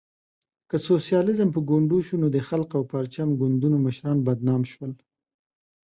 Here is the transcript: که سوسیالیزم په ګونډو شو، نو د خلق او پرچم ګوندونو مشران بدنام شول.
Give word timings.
که 0.69 0.75
سوسیالیزم 0.87 1.49
په 1.55 1.59
ګونډو 1.69 1.97
شو، 2.05 2.15
نو 2.21 2.27
د 2.35 2.37
خلق 2.47 2.69
او 2.77 2.83
پرچم 2.91 3.27
ګوندونو 3.39 3.77
مشران 3.85 4.17
بدنام 4.27 4.61
شول. 4.71 4.91